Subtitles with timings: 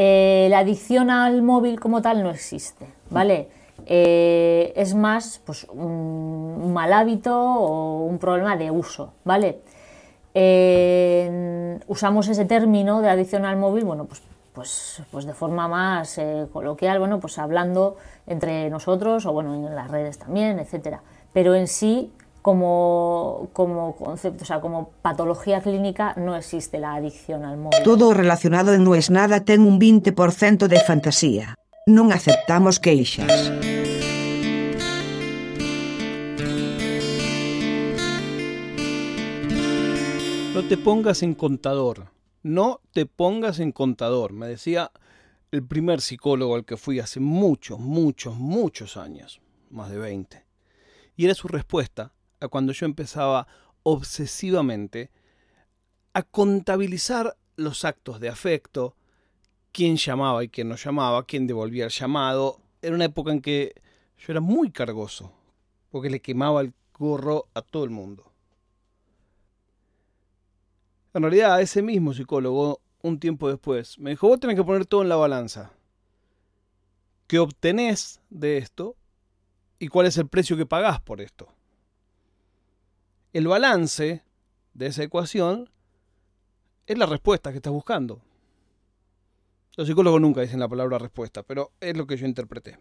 [0.00, 3.48] Eh, la adicción al móvil como tal no existe, ¿vale?
[3.84, 9.58] Eh, es más pues, un mal hábito o un problema de uso, ¿vale?
[10.34, 14.22] Eh, usamos ese término de adicción al móvil, bueno, pues,
[14.52, 16.20] pues, pues de forma más
[16.52, 17.96] coloquial, bueno, pues hablando
[18.28, 21.02] entre nosotros o bueno, en las redes también, etcétera.
[21.32, 22.12] Pero en sí
[22.48, 27.82] como, como concepto, o sea, como patología clínica no existe la adicción al móvil.
[27.84, 31.60] Todo relacionado en No es nada ten un 20% de fantasía.
[31.84, 33.52] Non aceptamos queixas.
[40.56, 42.08] No te pongas en contador.
[42.40, 44.32] No te pongas en contador.
[44.32, 44.88] Me decía
[45.52, 49.44] el primer psicólogo al que fui hace muchos, muchos, muchos años.
[49.68, 50.46] Más de 20.
[51.14, 53.46] Y era su respuesta a cuando yo empezaba
[53.82, 55.10] obsesivamente
[56.12, 58.96] a contabilizar los actos de afecto,
[59.72, 62.60] quién llamaba y quién no llamaba, quién devolvía el llamado.
[62.82, 63.74] Era una época en que
[64.18, 65.32] yo era muy cargoso,
[65.90, 68.32] porque le quemaba el gorro a todo el mundo.
[71.14, 75.02] En realidad, ese mismo psicólogo, un tiempo después, me dijo, vos tenés que poner todo
[75.02, 75.72] en la balanza.
[77.26, 78.96] ¿Qué obtenés de esto?
[79.78, 81.48] ¿Y cuál es el precio que pagás por esto?
[83.38, 84.24] El balance
[84.74, 85.70] de esa ecuación
[86.88, 88.20] es la respuesta que estás buscando.
[89.76, 92.80] Los psicólogos nunca dicen la palabra respuesta, pero es lo que yo interpreté.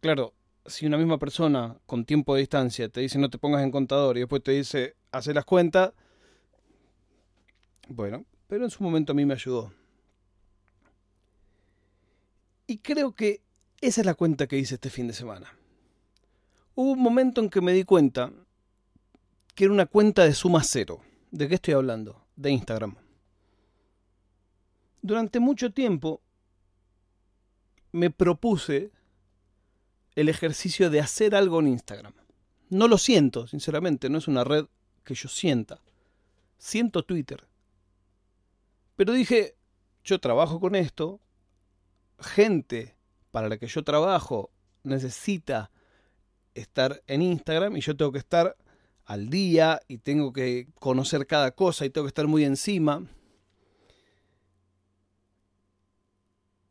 [0.00, 0.34] Claro,
[0.66, 4.16] si una misma persona con tiempo de distancia te dice no te pongas en contador
[4.16, 5.92] y después te dice hacer las cuentas,
[7.86, 9.72] bueno, pero en su momento a mí me ayudó.
[12.66, 13.40] Y creo que
[13.80, 15.56] esa es la cuenta que hice este fin de semana.
[16.74, 18.32] Hubo un momento en que me di cuenta
[19.58, 21.00] que era una cuenta de suma cero.
[21.32, 22.24] ¿De qué estoy hablando?
[22.36, 22.94] De Instagram.
[25.02, 26.22] Durante mucho tiempo
[27.90, 28.92] me propuse
[30.14, 32.12] el ejercicio de hacer algo en Instagram.
[32.70, 34.66] No lo siento, sinceramente, no es una red
[35.02, 35.80] que yo sienta.
[36.56, 37.48] Siento Twitter.
[38.94, 39.56] Pero dije,
[40.04, 41.20] yo trabajo con esto,
[42.20, 42.94] gente
[43.32, 44.52] para la que yo trabajo
[44.84, 45.72] necesita
[46.54, 48.56] estar en Instagram y yo tengo que estar
[49.08, 53.02] al día y tengo que conocer cada cosa y tengo que estar muy encima.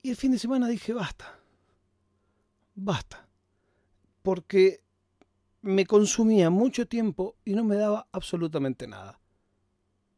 [0.04, 1.40] Y el fin de semana dije, basta,
[2.76, 3.28] basta,
[4.22, 4.82] porque
[5.62, 9.20] me consumía mucho tiempo y no me daba absolutamente nada.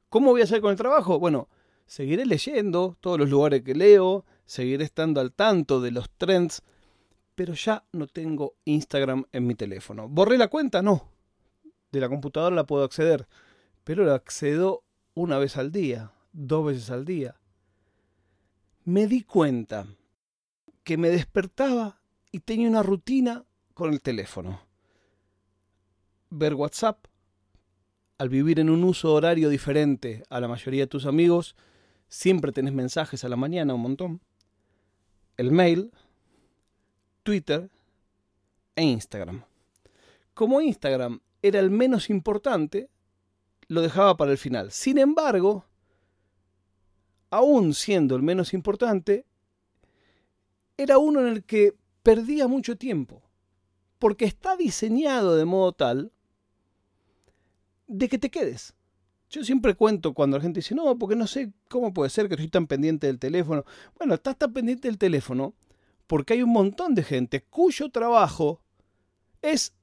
[0.09, 1.19] ¿Cómo voy a hacer con el trabajo?
[1.19, 1.47] Bueno,
[1.85, 6.61] seguiré leyendo todos los lugares que leo, seguiré estando al tanto de los trends
[7.39, 10.09] pero ya no tengo Instagram en mi teléfono.
[10.09, 10.81] ¿Borré la cuenta?
[10.81, 11.18] No.
[11.91, 13.27] De la computadora la puedo acceder,
[13.83, 14.83] pero la accedo
[15.13, 17.35] una vez al día, dos veces al día.
[18.85, 19.87] Me di cuenta
[20.83, 22.01] que me despertaba
[22.31, 24.61] y tenía una rutina con el teléfono.
[26.29, 27.05] Ver WhatsApp,
[28.17, 31.55] al vivir en un uso horario diferente a la mayoría de tus amigos,
[32.07, 34.21] siempre tenés mensajes a la mañana un montón.
[35.37, 35.91] El mail,
[37.23, 37.69] Twitter
[38.75, 39.43] e Instagram.
[40.33, 42.89] Como Instagram era el menos importante,
[43.67, 44.71] lo dejaba para el final.
[44.71, 45.65] Sin embargo,
[47.29, 49.25] aún siendo el menos importante,
[50.77, 53.21] era uno en el que perdía mucho tiempo,
[53.99, 56.11] porque está diseñado de modo tal
[57.87, 58.73] de que te quedes.
[59.29, 62.33] Yo siempre cuento cuando la gente dice, no, porque no sé cómo puede ser que
[62.33, 63.63] estoy tan pendiente del teléfono.
[63.97, 65.53] Bueno, estás tan pendiente del teléfono
[66.07, 68.63] porque hay un montón de gente cuyo trabajo
[69.43, 69.75] es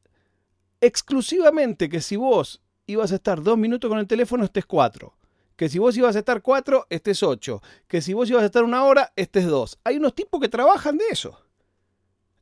[0.81, 5.16] exclusivamente que si vos ibas a estar dos minutos con el teléfono, estés cuatro.
[5.56, 7.62] Que si vos ibas a estar cuatro, estés ocho.
[7.88, 9.78] Que si vos ibas a estar una hora, estés dos.
[9.84, 11.41] Hay unos tipos que trabajan de eso.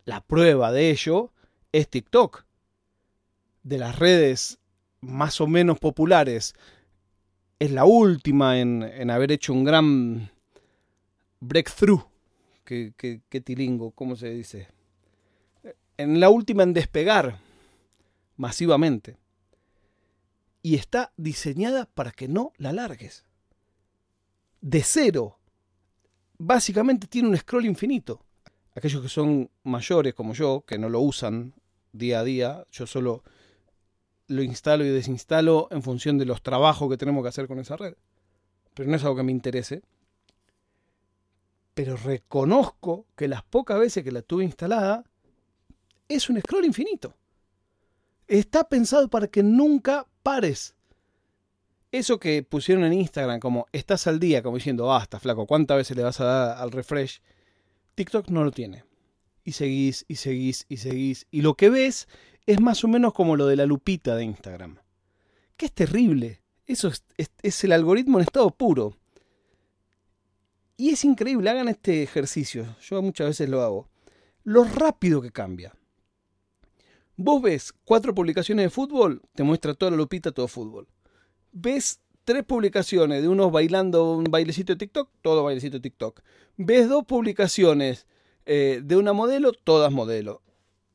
[0.05, 1.33] La prueba de ello
[1.73, 2.45] es TikTok.
[3.63, 4.59] De las redes
[5.01, 6.55] más o menos populares,
[7.59, 10.31] es la última en, en haber hecho un gran
[11.41, 12.03] breakthrough
[12.65, 14.69] qué, tilingo, ¿cómo se dice?
[15.97, 17.39] En la última en despegar
[18.37, 19.19] masivamente.
[20.63, 23.25] Y está diseñada para que no la largues.
[24.61, 25.39] De cero.
[26.39, 28.25] Básicamente tiene un scroll infinito.
[28.75, 31.55] Aquellos que son mayores como yo, que no lo usan
[31.93, 33.23] día a día, yo solo
[34.27, 37.77] lo instalo y desinstalo en función de los trabajos que tenemos que hacer con esa
[37.77, 37.95] red.
[38.73, 39.83] Pero no es algo que me interese
[41.75, 45.05] pero reconozco que las pocas veces que la tuve instalada
[46.09, 47.15] es un scroll infinito.
[48.27, 50.75] Está pensado para que nunca pares.
[51.93, 55.97] Eso que pusieron en Instagram como estás al día, como diciendo, basta, flaco, ¿cuántas veces
[55.97, 57.21] le vas a dar al refresh?
[57.95, 58.85] TikTok no lo tiene.
[59.45, 61.27] Y seguís, y seguís, y seguís.
[61.31, 62.09] Y lo que ves
[62.47, 64.79] es más o menos como lo de la lupita de Instagram.
[65.57, 66.41] Que es terrible.
[66.67, 68.97] Eso es, es el algoritmo en estado puro.
[70.77, 72.77] Y es increíble, hagan este ejercicio.
[72.81, 73.89] Yo muchas veces lo hago.
[74.43, 75.73] Lo rápido que cambia.
[77.17, 80.89] Vos ves cuatro publicaciones de fútbol, te muestra toda la lupita, todo fútbol.
[81.53, 86.21] Ves tres publicaciones de unos bailando un bailecito de TikTok, todo bailecito de TikTok.
[86.57, 88.07] Ves dos publicaciones
[88.47, 90.43] eh, de una modelo, todas modelo.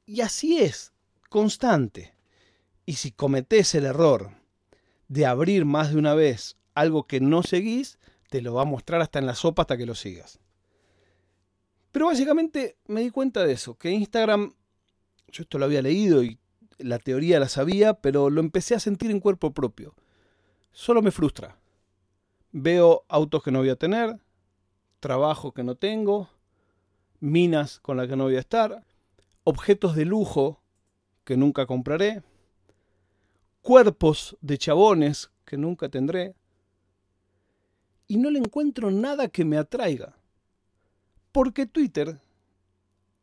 [0.05, 0.91] Y así es,
[1.29, 2.13] constante.
[2.85, 4.31] Y si cometés el error
[5.07, 7.97] de abrir más de una vez algo que no seguís,
[8.29, 10.39] te lo va a mostrar hasta en la sopa hasta que lo sigas.
[11.91, 14.53] Pero básicamente me di cuenta de eso, que Instagram
[15.31, 16.39] yo esto lo había leído y
[16.77, 19.95] la teoría la sabía, pero lo empecé a sentir en cuerpo propio.
[20.71, 21.57] Solo me frustra.
[22.51, 24.19] Veo autos que no voy a tener,
[24.99, 26.29] trabajo que no tengo,
[27.19, 28.85] minas con las que no voy a estar,
[29.43, 30.61] objetos de lujo
[31.23, 32.23] que nunca compraré,
[33.61, 36.35] cuerpos de chabones que nunca tendré,
[38.07, 40.15] y no le encuentro nada que me atraiga.
[41.31, 42.19] Porque Twitter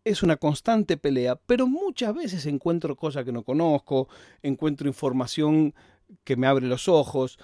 [0.07, 4.09] es una constante pelea, pero muchas veces encuentro cosas que no conozco,
[4.41, 5.75] encuentro información
[6.23, 7.41] que me abre los ojos,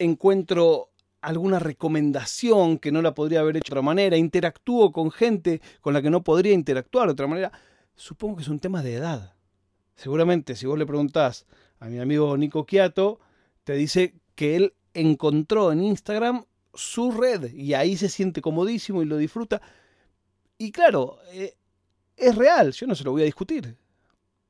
[0.00, 0.90] encuentro
[1.20, 5.94] alguna recomendación que no la podría haber hecho de otra manera, interactúo con gente con
[5.94, 7.52] la que no podría interactuar de otra manera.
[7.94, 9.36] Supongo que es un tema de edad.
[9.94, 11.46] Seguramente si vos le preguntás
[11.78, 13.20] a mi amigo Nico Quiato,
[13.62, 19.04] te dice que él encontró en Instagram su red y ahí se siente comodísimo y
[19.04, 19.62] lo disfruta.
[20.58, 21.54] Y claro, eh,
[22.16, 23.76] es real, yo no se lo voy a discutir.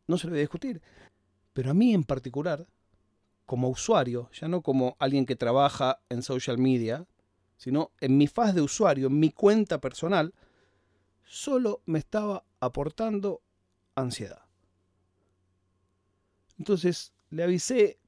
[0.06, 0.82] No se lo voy a discutir.
[1.52, 2.66] Pero a mí en particular,
[3.46, 7.06] como usuario, ya no como alguien que trabaja en social media,
[7.56, 10.34] sino en mi faz de usuario, en mi cuenta personal,
[11.24, 13.42] solo me estaba aportando
[13.94, 14.42] ansiedad.
[16.58, 17.98] Entonces le avisé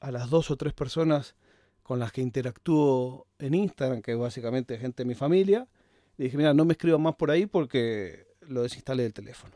[0.00, 1.34] a las dos o tres personas
[1.82, 5.68] con las que interactúo en Instagram, que es básicamente gente de mi familia,
[6.16, 9.54] y dije, mira, no me escriban más por ahí porque lo desinstalé del teléfono.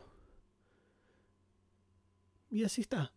[2.49, 3.13] Y así está.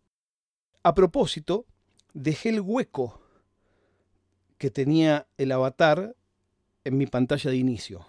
[0.83, 1.67] A propósito,
[2.13, 3.21] dejé el hueco
[4.59, 6.15] que tenía el avatar
[6.85, 8.07] en mi pantalla de inicio.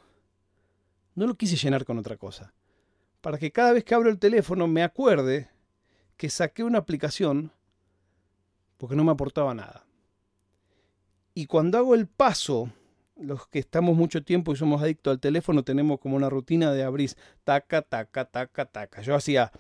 [1.16, 2.54] No lo quise llenar con otra cosa.
[3.22, 5.50] Para que cada vez que abro el teléfono me acuerde
[6.18, 7.52] que saqué una aplicación
[8.78, 9.86] porque no me aportaba nada.
[11.34, 12.72] Y cuando hago el paso
[13.16, 16.84] los que estamos mucho tiempo y somos adictos al teléfono tenemos como una rutina de
[16.84, 17.12] abrir
[17.44, 19.02] taca, taca, taca, taca.
[19.02, 19.52] Yo hacía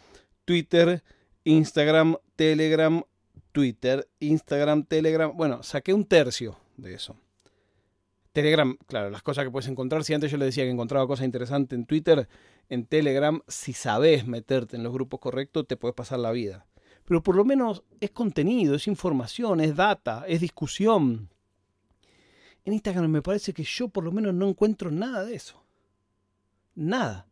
[0.45, 1.03] Twitter,
[1.43, 3.03] Instagram, Telegram,
[3.51, 5.35] Twitter, Instagram, Telegram.
[5.35, 7.15] Bueno, saqué un tercio de eso.
[8.31, 10.03] Telegram, claro, las cosas que puedes encontrar.
[10.03, 12.27] Si antes yo le decía que encontraba cosas interesantes en Twitter,
[12.67, 16.65] en Telegram, si sabes meterte en los grupos correctos, te puedes pasar la vida.
[17.05, 21.29] Pero por lo menos es contenido, es información, es data, es discusión
[22.65, 25.63] en Instagram me parece que yo por lo menos no encuentro nada de eso.
[26.75, 27.27] Nada.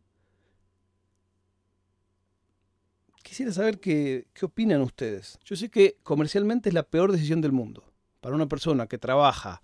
[3.22, 5.38] Quisiera saber qué, qué opinan ustedes.
[5.44, 7.84] Yo sé que comercialmente es la peor decisión del mundo.
[8.20, 9.62] Para una persona que trabaja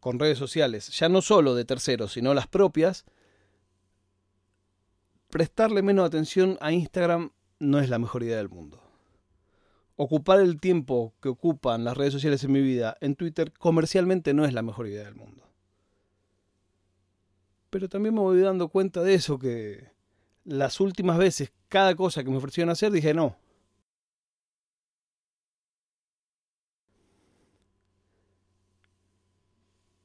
[0.00, 3.04] con redes sociales, ya no solo de terceros, sino las propias,
[5.28, 8.87] prestarle menos atención a Instagram no es la mejor idea del mundo
[9.98, 14.44] ocupar el tiempo que ocupan las redes sociales en mi vida en Twitter comercialmente no
[14.44, 15.42] es la mejor idea del mundo.
[17.68, 19.90] Pero también me voy dando cuenta de eso, que
[20.44, 23.36] las últimas veces, cada cosa que me ofrecieron hacer, dije no.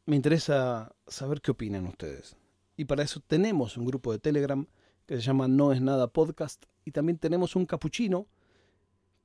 [0.07, 2.35] Me interesa saber qué opinan ustedes.
[2.75, 4.65] Y para eso tenemos un grupo de Telegram
[5.05, 8.27] que se llama No es nada podcast y también tenemos un capuchino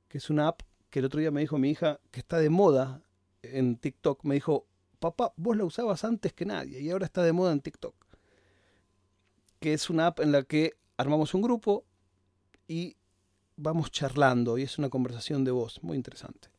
[0.09, 2.49] que es una app que el otro día me dijo mi hija que está de
[2.49, 3.01] moda
[3.43, 4.23] en TikTok.
[4.25, 4.65] Me dijo,
[4.99, 7.95] papá, vos la usabas antes que nadie y ahora está de moda en TikTok.
[9.59, 11.85] Que es una app en la que armamos un grupo
[12.67, 12.97] y
[13.55, 16.49] vamos charlando y es una conversación de voz muy interesante.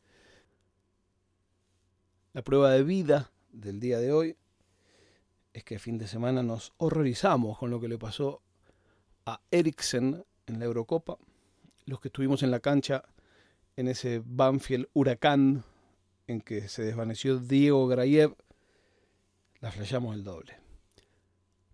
[2.32, 4.36] La prueba de vida del día de hoy
[5.52, 8.42] es que fin de semana nos horrorizamos con lo que le pasó
[9.26, 11.18] a Eriksen en la Eurocopa.
[11.86, 13.02] Los que estuvimos en la cancha
[13.76, 15.64] en ese Banfield huracán
[16.26, 18.36] en que se desvaneció Diego Grayev,
[19.60, 20.56] la flashamos el doble.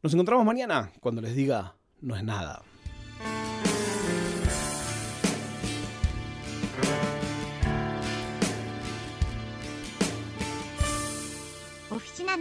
[0.03, 2.63] Nos encontramos mañana cuando les diga no es nada.
[11.91, 12.37] Oficina